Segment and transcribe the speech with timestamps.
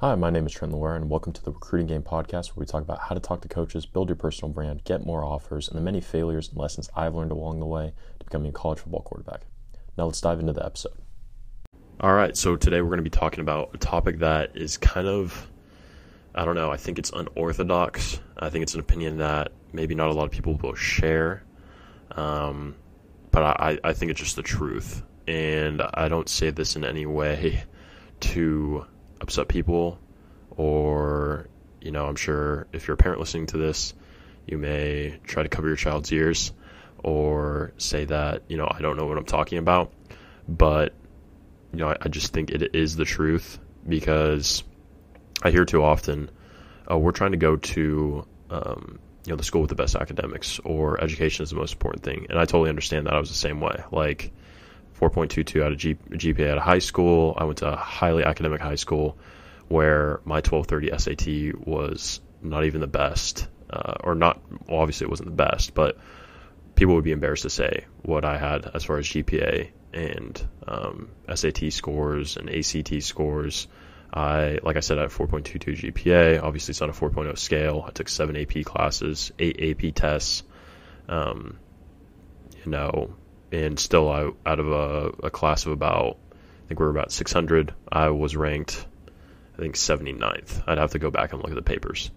[0.00, 2.66] Hi, my name is Trent Loire, and welcome to the Recruiting Game Podcast, where we
[2.66, 5.78] talk about how to talk to coaches, build your personal brand, get more offers, and
[5.78, 9.00] the many failures and lessons I've learned along the way to becoming a college football
[9.00, 9.46] quarterback.
[9.96, 10.92] Now, let's dive into the episode.
[11.98, 15.08] All right, so today we're going to be talking about a topic that is kind
[15.08, 15.50] of,
[16.34, 18.20] I don't know, I think it's unorthodox.
[18.36, 21.42] I think it's an opinion that maybe not a lot of people will share,
[22.10, 22.74] um,
[23.30, 25.02] but I, I think it's just the truth.
[25.26, 27.64] And I don't say this in any way
[28.20, 28.84] to
[29.26, 29.98] upset people
[30.50, 31.48] or
[31.80, 33.92] you know i'm sure if you're a parent listening to this
[34.46, 36.52] you may try to cover your child's ears
[37.02, 39.92] or say that you know i don't know what i'm talking about.
[40.48, 40.94] But
[41.72, 43.58] you know i, I just think it is the truth
[43.88, 44.62] because
[45.42, 46.30] i hear too often
[46.86, 50.60] oh we're trying to go to um, you know the school with the best academics
[50.60, 52.26] or education is the most important thing.
[52.30, 53.14] And i totally understand that.
[53.14, 53.82] I was the same way.
[53.90, 54.30] Like
[55.00, 57.34] 4.22 out of G- GPA at a high school.
[57.36, 59.18] I went to a highly academic high school
[59.68, 65.10] where my 1230 SAT was not even the best, uh, or not, well, obviously it
[65.10, 65.98] wasn't the best, but
[66.74, 71.08] people would be embarrassed to say what I had as far as GPA and um,
[71.34, 73.66] SAT scores and ACT scores.
[74.12, 76.42] I, like I said, I had 4.22 GPA.
[76.42, 77.84] Obviously, it's on a 4.0 scale.
[77.86, 80.42] I took seven AP classes, eight AP tests.
[81.08, 81.58] Um,
[82.64, 83.14] you know,
[83.52, 87.12] and still I, out of a, a class of about I think we were about
[87.12, 88.86] 600 I was ranked
[89.54, 92.10] I think 79th I'd have to go back and look at the papers.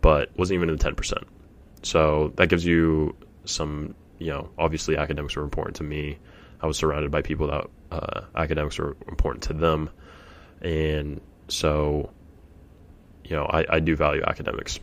[0.00, 1.24] But wasn't even in the 10%
[1.82, 6.18] so that gives you some you know obviously academics were important to me.
[6.60, 9.90] I was surrounded by people that uh, academics were important to them.
[10.62, 12.10] And so
[13.24, 14.80] you know I, I do value academics.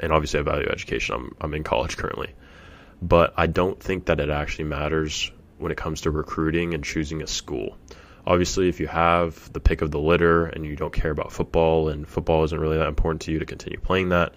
[0.00, 1.14] And obviously I value education.
[1.14, 2.34] I'm, I'm in college currently
[3.02, 7.22] but I don't think that it actually matters when it comes to recruiting and choosing
[7.22, 7.76] a school.
[8.26, 11.88] Obviously, if you have the pick of the litter and you don't care about football
[11.88, 14.34] and football isn't really that important to you to continue playing that,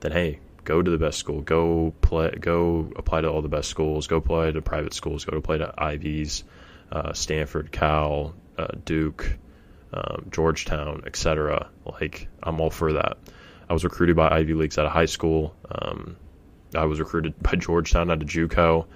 [0.00, 1.40] then hey, go to the best school.
[1.40, 2.30] Go play.
[2.30, 4.06] Go apply to all the best schools.
[4.06, 5.24] Go play to private schools.
[5.24, 6.44] Go to play to Ivies,
[6.90, 9.36] uh, Stanford, Cal, uh, Duke,
[9.92, 11.68] um, Georgetown, etc.
[11.84, 13.18] Like I'm all for that.
[13.68, 15.54] I was recruited by Ivy Leagues out of high school.
[15.70, 16.16] Um,
[16.74, 18.86] I was recruited by Georgetown out of JUCO.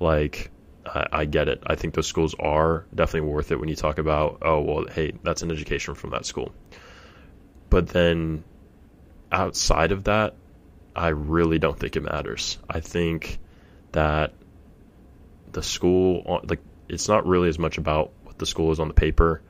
[0.00, 0.50] Like,
[0.84, 1.62] I, I, get it.
[1.66, 5.12] I think those schools are definitely worth it when you talk about, oh, well, hey,
[5.22, 6.52] that's an education from that school.
[7.70, 8.44] But then
[9.30, 10.34] outside of that,
[10.94, 12.58] I really don't think it matters.
[12.68, 13.38] I think
[13.92, 14.34] that
[15.52, 18.94] the school, like, it's not really as much about what the school is on the
[18.94, 19.40] paper.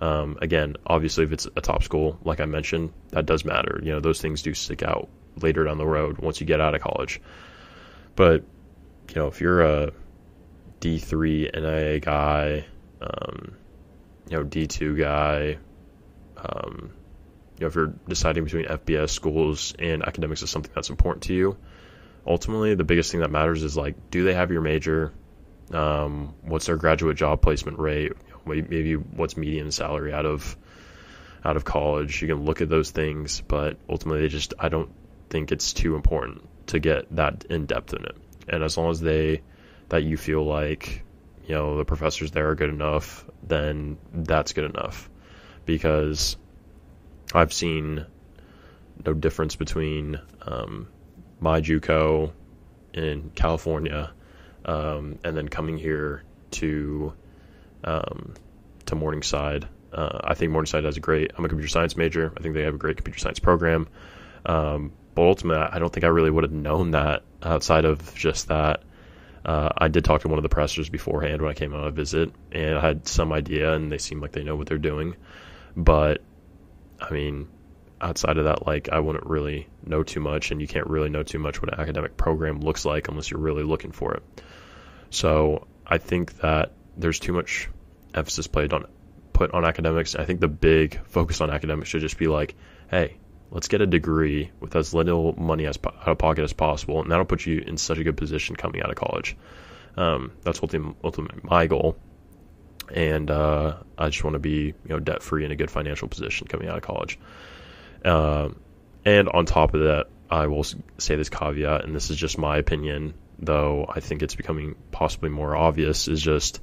[0.00, 3.80] Um, again, obviously, if it's a top school, like I mentioned, that does matter.
[3.82, 5.08] You know, those things do stick out
[5.40, 7.20] later down the road once you get out of college.
[8.14, 8.44] But
[9.08, 9.92] you know, if you're a
[10.80, 12.66] D3 NAIA guy,
[13.00, 13.56] um,
[14.28, 15.58] you know, D2 guy,
[16.36, 16.90] um,
[17.58, 21.34] you know, if you're deciding between FBS schools and academics is something that's important to
[21.34, 21.56] you,
[22.26, 25.12] ultimately the biggest thing that matters is like, do they have your major?
[25.72, 28.12] Um, what's their graduate job placement rate?
[28.44, 30.56] Maybe what's median salary out of
[31.44, 32.22] out of college?
[32.22, 34.90] You can look at those things, but ultimately, they just I don't
[35.30, 38.16] think it's too important to get that in depth in it.
[38.48, 39.42] And as long as they
[39.88, 41.04] that you feel like
[41.46, 45.08] you know the professors there are good enough, then that's good enough.
[45.64, 46.36] Because
[47.34, 48.06] I've seen
[49.04, 50.88] no difference between um,
[51.40, 52.32] my JUCO
[52.94, 54.12] in California
[54.64, 56.22] um, and then coming here
[56.52, 57.12] to
[57.84, 58.34] um,
[58.86, 59.68] to Morningside.
[59.92, 61.32] Uh, I think Morningside has a great.
[61.36, 62.32] I'm a computer science major.
[62.36, 63.88] I think they have a great computer science program.
[64.44, 68.48] Um, but ultimately, I don't think I really would have known that outside of just
[68.48, 68.82] that.
[69.46, 71.90] Uh, I did talk to one of the professors beforehand when I came on a
[71.90, 75.16] visit, and I had some idea, and they seem like they know what they're doing.
[75.74, 76.20] But
[77.00, 77.48] I mean,
[77.98, 81.22] outside of that, like I wouldn't really know too much, and you can't really know
[81.22, 84.22] too much what an academic program looks like unless you're really looking for it.
[85.08, 87.70] So I think that there's too much
[88.12, 88.84] emphasis played on
[89.32, 90.14] put on academics.
[90.14, 92.54] I think the big focus on academics should just be like,
[92.90, 93.16] hey,
[93.50, 97.10] let's get a degree with as little money as out of pocket as possible, and
[97.10, 99.36] that'll put you in such a good position coming out of college.
[99.96, 101.96] Um, that's ultimately, ultimately my goal,
[102.92, 106.08] and uh, I just want to be you know debt free in a good financial
[106.08, 107.18] position coming out of college.
[108.04, 108.50] Uh,
[109.04, 112.58] and on top of that, I will say this caveat, and this is just my
[112.58, 116.08] opinion, though I think it's becoming possibly more obvious.
[116.08, 116.60] Is just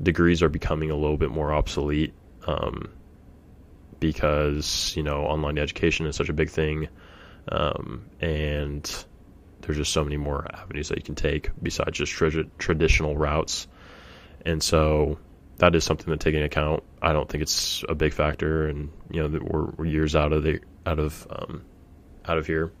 [0.00, 2.14] degrees are becoming a little bit more obsolete.
[2.46, 2.90] Um,
[4.00, 6.88] because you know online education is such a big thing,
[7.48, 9.04] um, and
[9.60, 13.68] there's just so many more avenues that you can take besides just tra- traditional routes.
[14.44, 15.18] And so,
[15.58, 16.82] that is something to take into account.
[17.02, 20.42] I don't think it's a big factor, and you know we're, we're years out of
[20.42, 21.62] the out of um,
[22.24, 22.72] out of here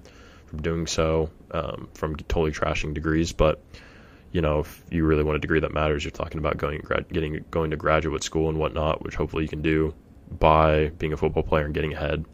[0.46, 3.32] from doing so, um, from totally trashing degrees.
[3.32, 3.62] But
[4.32, 6.82] you know, if you really want a degree that matters, you're talking about going
[7.12, 9.94] getting going to graduate school and whatnot, which hopefully you can do
[10.30, 12.24] by being a football player and getting ahead.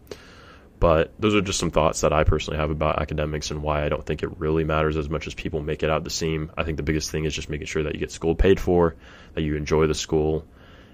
[0.79, 3.89] But those are just some thoughts that I personally have about academics and why I
[3.89, 6.51] don't think it really matters as much as people make it out to seem.
[6.57, 8.95] I think the biggest thing is just making sure that you get school paid for,
[9.35, 10.47] that you enjoy the school,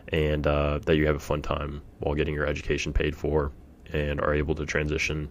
[0.08, 3.50] and uh, that you have a fun time while getting your education paid for,
[3.92, 5.28] and are able to transition,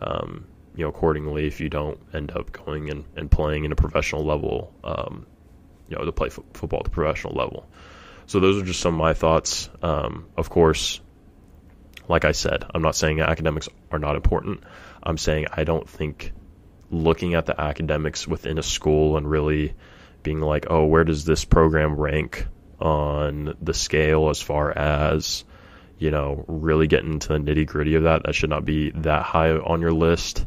[0.00, 3.76] um, you know, accordingly if you don't end up going and, and playing in a
[3.76, 5.26] professional level, um,
[5.88, 7.68] you know, to play f- football at the professional level.
[8.26, 9.68] So those are just some of my thoughts.
[9.82, 11.00] Um, of course,
[12.08, 14.62] like I said, I'm not saying academics are not important.
[15.02, 16.32] I'm saying I don't think
[16.90, 19.74] looking at the academics within a school and really
[20.22, 22.46] being like, oh, where does this program rank
[22.80, 25.44] on the scale as far as,
[25.98, 28.24] you know, really getting into the nitty gritty of that?
[28.24, 30.44] That should not be that high on your list.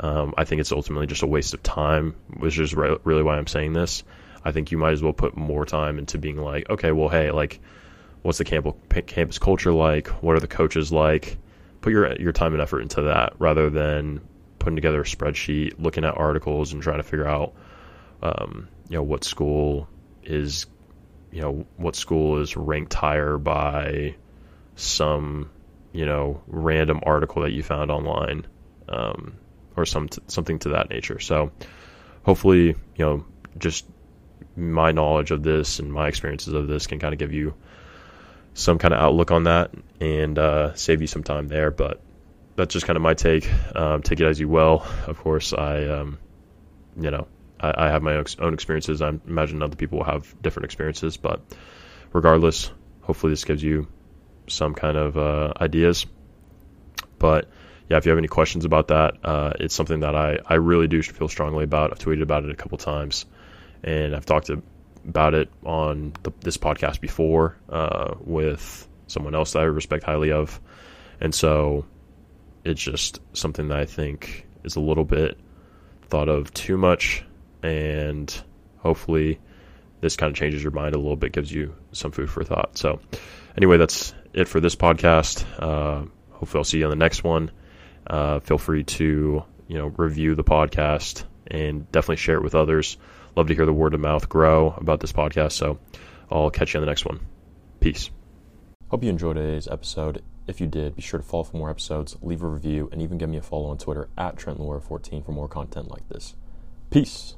[0.00, 3.36] Um, I think it's ultimately just a waste of time, which is re- really why
[3.36, 4.02] I'm saying this.
[4.44, 7.30] I think you might as well put more time into being like, okay, well, hey,
[7.30, 7.60] like,
[8.24, 10.08] what's the campus culture like?
[10.22, 11.36] What are the coaches like?
[11.82, 14.22] Put your your time and effort into that rather than
[14.58, 17.52] putting together a spreadsheet, looking at articles, and trying to figure out,
[18.22, 19.88] um, you know, what school
[20.22, 20.64] is,
[21.32, 24.14] you know, what school is ranked higher by
[24.74, 25.50] some,
[25.92, 28.46] you know, random article that you found online,
[28.88, 29.34] um,
[29.76, 31.20] or some t- something to that nature.
[31.20, 31.52] So,
[32.22, 33.26] hopefully, you know,
[33.58, 33.84] just
[34.56, 37.52] my knowledge of this and my experiences of this can kind of give you
[38.54, 41.70] some kind of outlook on that and uh, save you some time there.
[41.70, 42.00] But
[42.56, 43.48] that's just kind of my take.
[43.74, 44.84] Um, take it as you will.
[45.06, 46.18] Of course, I, um,
[46.98, 47.26] you know,
[47.60, 49.02] I, I, have my own experiences.
[49.02, 51.40] I imagine other people will have different experiences, but
[52.12, 52.70] regardless,
[53.02, 53.88] hopefully this gives you
[54.46, 56.06] some kind of uh, ideas.
[57.18, 57.48] But
[57.88, 60.86] yeah, if you have any questions about that, uh, it's something that I, I really
[60.86, 61.92] do feel strongly about.
[61.92, 63.26] I've tweeted about it a couple times,
[63.82, 64.62] and I've talked to
[65.08, 70.32] about it on the, this podcast before uh, with someone else that I respect highly
[70.32, 70.60] of,
[71.20, 71.84] and so
[72.64, 75.38] it's just something that I think is a little bit
[76.08, 77.24] thought of too much,
[77.62, 78.34] and
[78.78, 79.40] hopefully
[80.00, 82.76] this kind of changes your mind a little bit, gives you some food for thought.
[82.76, 83.00] So,
[83.56, 85.44] anyway, that's it for this podcast.
[85.58, 87.50] Uh, hopefully, I'll see you on the next one.
[88.06, 92.96] Uh, feel free to you know review the podcast and definitely share it with others
[93.36, 95.52] love to hear the word of mouth grow about this podcast.
[95.52, 95.78] So
[96.30, 97.20] I'll catch you on the next one.
[97.80, 98.10] Peace.
[98.88, 100.22] Hope you enjoyed today's episode.
[100.46, 103.18] If you did, be sure to follow for more episodes, leave a review, and even
[103.18, 106.34] give me a follow on Twitter at TrentLaura14 for more content like this.
[106.90, 107.36] Peace.